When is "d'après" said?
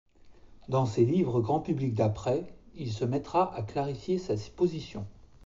1.93-2.47